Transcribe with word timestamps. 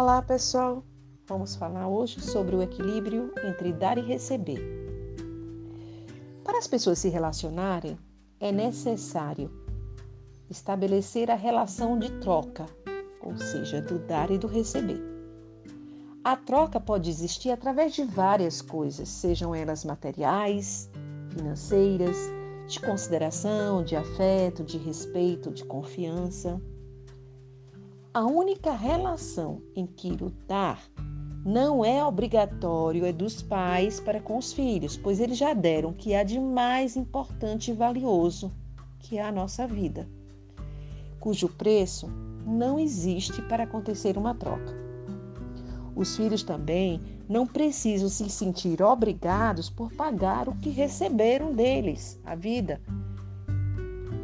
Olá, 0.00 0.22
pessoal! 0.22 0.84
Vamos 1.26 1.56
falar 1.56 1.88
hoje 1.88 2.20
sobre 2.20 2.54
o 2.54 2.62
equilíbrio 2.62 3.32
entre 3.44 3.72
dar 3.72 3.98
e 3.98 4.00
receber. 4.00 4.60
Para 6.44 6.58
as 6.58 6.68
pessoas 6.68 7.00
se 7.00 7.08
relacionarem, 7.08 7.98
é 8.38 8.52
necessário 8.52 9.50
estabelecer 10.48 11.32
a 11.32 11.34
relação 11.34 11.98
de 11.98 12.12
troca, 12.20 12.64
ou 13.20 13.36
seja, 13.38 13.82
do 13.82 13.98
dar 13.98 14.30
e 14.30 14.38
do 14.38 14.46
receber. 14.46 15.02
A 16.22 16.36
troca 16.36 16.78
pode 16.78 17.10
existir 17.10 17.50
através 17.50 17.92
de 17.92 18.04
várias 18.04 18.62
coisas, 18.62 19.08
sejam 19.08 19.52
elas 19.52 19.84
materiais, 19.84 20.88
financeiras, 21.30 22.16
de 22.68 22.78
consideração, 22.78 23.82
de 23.82 23.96
afeto, 23.96 24.62
de 24.62 24.78
respeito, 24.78 25.50
de 25.50 25.64
confiança. 25.64 26.62
A 28.18 28.26
única 28.26 28.72
relação 28.72 29.62
em 29.76 29.86
que 29.86 30.10
dar 30.48 30.82
não 31.46 31.84
é 31.84 32.04
obrigatório 32.04 33.06
é 33.06 33.12
dos 33.12 33.40
pais 33.40 34.00
para 34.00 34.20
com 34.20 34.36
os 34.36 34.52
filhos, 34.52 34.96
pois 34.96 35.20
eles 35.20 35.38
já 35.38 35.54
deram 35.54 35.90
o 35.90 35.94
que 35.94 36.16
há 36.16 36.24
de 36.24 36.40
mais 36.40 36.96
importante 36.96 37.70
e 37.70 37.74
valioso, 37.74 38.50
que 38.98 39.18
é 39.18 39.22
a 39.22 39.30
nossa 39.30 39.68
vida, 39.68 40.08
cujo 41.20 41.48
preço 41.48 42.10
não 42.44 42.76
existe 42.76 43.40
para 43.42 43.62
acontecer 43.62 44.18
uma 44.18 44.34
troca. 44.34 44.74
Os 45.94 46.16
filhos 46.16 46.42
também 46.42 47.00
não 47.28 47.46
precisam 47.46 48.08
se 48.08 48.28
sentir 48.28 48.82
obrigados 48.82 49.70
por 49.70 49.92
pagar 49.92 50.48
o 50.48 50.56
que 50.56 50.70
receberam 50.70 51.52
deles, 51.52 52.20
a 52.24 52.34
vida. 52.34 52.80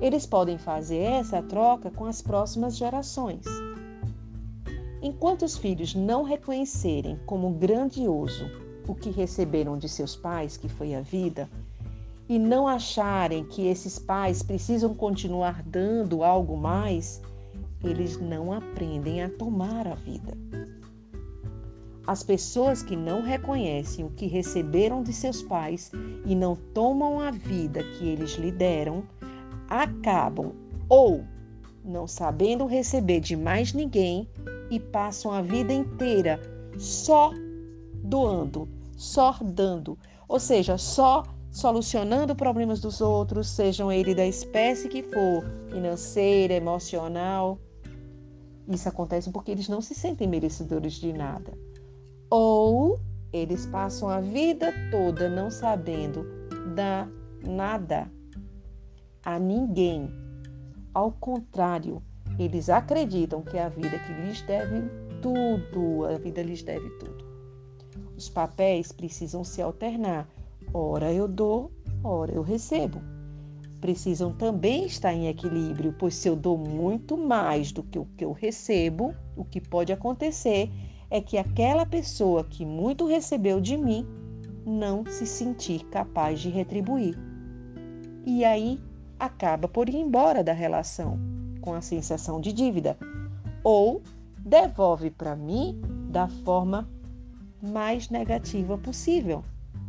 Eles 0.01 0.27
podem 0.27 0.59
fazer 0.59 0.99
essa 0.99 1.41
troca 1.41 1.93
com 1.93 2.07
as 2.07 2.21
próximas 2.21 2.77
gerações. 2.77 3.45
Enquanto 5.05 5.43
os 5.43 5.59
filhos 5.59 5.95
não 5.95 6.23
reconhecerem 6.23 7.21
como 7.27 7.51
grandioso 7.51 8.51
o 8.89 8.95
que 8.95 9.11
receberam 9.11 9.77
de 9.77 9.87
seus 9.87 10.17
pais, 10.17 10.57
que 10.57 10.67
foi 10.67 10.95
a 10.95 11.03
vida, 11.03 11.47
e 12.27 12.39
não 12.39 12.67
acharem 12.67 13.45
que 13.45 13.67
esses 13.67 13.99
pais 13.99 14.43
precisam 14.43 14.95
continuar 14.95 15.63
dando 15.63 16.25
algo 16.25 16.57
mais, 16.57 17.21
eles 17.85 18.19
não 18.19 18.51
aprendem 18.51 19.23
a 19.23 19.29
tomar 19.29 19.87
a 19.87 19.95
vida. 19.95 20.33
As 22.07 22.23
pessoas 22.23 22.83
que 22.83 22.97
não 22.97 23.21
reconhecem 23.21 24.07
o 24.07 24.11
que 24.11 24.27
receberam 24.27 25.03
de 25.03 25.13
seus 25.13 25.43
pais 25.43 25.93
e 26.25 26.35
não 26.35 26.57
tomam 26.57 27.21
a 27.21 27.31
vida 27.31 27.83
que 27.83 28.09
eles 28.09 28.37
lhe 28.37 28.51
deram, 28.51 29.05
acabam 29.69 30.53
ou 30.89 31.25
não 31.85 32.07
sabendo 32.07 32.67
receber 32.67 33.21
de 33.21 33.37
mais 33.37 33.73
ninguém 33.73 34.29
e 34.71 34.81
passam 34.81 35.31
a 35.31 35.43
vida 35.43 35.73
inteira 35.73 36.41
só 36.79 37.33
doando, 38.03 38.69
só 38.97 39.37
dando, 39.43 39.99
ou 40.27 40.41
seja, 40.41 40.79
só 40.79 41.25
solucionando 41.51 42.35
problemas 42.35 42.81
dos 42.81 43.01
outros, 43.01 43.49
sejam 43.49 43.93
eles 43.93 44.17
da 44.17 44.27
espécie 44.27 44.89
que 44.89 45.03
for, 45.03 45.45
financeira, 45.71 46.55
emocional. 46.55 47.59
Isso 48.69 48.89
acontece 48.89 49.31
porque 49.31 49.53
eles 49.53 49.69
não 49.69 49.81
se 49.81 49.95
sentem 49.95 50.27
merecedores 50.27 50.95
de 50.95 51.13
nada. 51.13 51.57
Ou 52.29 52.99
eles 53.33 53.67
passam 53.67 54.09
a 54.09 54.21
vida 54.21 54.73
toda 54.91 55.29
não 55.29 55.51
sabendo 55.51 56.27
dar 56.75 57.09
nada 57.47 58.11
a 59.25 59.39
ninguém. 59.39 60.24
Ao 60.95 61.11
contrário, 61.11 62.01
eles 62.39 62.69
acreditam 62.69 63.43
que 63.43 63.59
a 63.59 63.69
vida 63.69 63.99
que 63.99 64.13
lhes 64.13 64.43
deve 64.43 64.83
tudo, 65.21 66.05
a 66.05 66.17
vida 66.17 66.41
lhes 66.41 66.63
deve 66.63 66.89
tudo. 67.01 67.25
Os 68.17 68.29
papéis 68.29 68.93
precisam 68.93 69.43
se 69.43 69.61
alternar. 69.61 70.29
Ora 70.73 71.13
eu 71.13 71.27
dou, 71.27 71.73
ora 72.03 72.33
eu 72.33 72.43
recebo. 72.43 73.03
Precisam 73.81 74.33
também 74.33 74.87
estar 74.87 75.13
em 75.13 75.27
equilíbrio, 75.27 75.95
pois 75.99 76.15
se 76.15 76.29
eu 76.29 76.37
dou 76.37 76.57
muito 76.57 77.19
mais 77.19 77.73
do 77.73 77.83
que 77.83 77.99
o 77.99 78.07
que 78.17 78.25
eu 78.25 78.31
recebo, 78.31 79.13
o 79.37 79.45
que 79.45 79.61
pode 79.61 79.93
acontecer 79.93 80.71
é 81.11 81.21
que 81.21 81.37
aquela 81.37 81.85
pessoa 81.85 82.45
que 82.45 82.65
muito 82.65 83.05
recebeu 83.05 83.61
de 83.61 83.77
mim 83.77 84.07
não 84.65 85.05
se 85.07 85.27
sentir 85.27 85.85
capaz 85.87 86.41
de 86.41 86.51
retribuir. 86.51 87.19
E 88.25 88.45
aí 88.45 88.81
acaba 89.19 89.69
por 89.69 89.89
ir 89.89 89.97
embora 89.97 90.43
da 90.43 90.53
relação 90.53 91.19
com 91.61 91.75
a 91.75 91.81
sensação 91.81 92.41
de 92.41 92.53
dívida, 92.53 92.99
ou 93.63 94.03
devolve 94.39 95.11
para 95.11 95.35
mim 95.35 95.81
da 96.11 96.29
forma 96.29 96.89
mais 97.63 98.11
negativa 98.11 98.77
possível, 98.77 99.43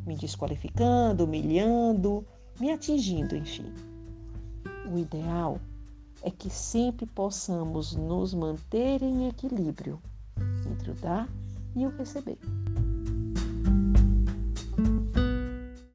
me 0.06 0.16
desqualificando, 0.16 1.26
humilhando, 1.26 2.26
me 2.60 2.72
atingindo, 2.72 3.36
enfim. 3.36 3.72
O 4.92 4.98
ideal 4.98 5.60
é 6.24 6.32
que 6.32 6.50
sempre 6.50 7.06
possamos 7.06 7.96
nos 7.96 8.34
manter 8.34 9.02
em 9.02 9.28
equilíbrio 9.28 10.00
entre 10.72 10.92
o 10.92 10.96
dar 10.96 11.28
e 11.76 11.86
o 11.86 11.90
receber. 11.90 12.40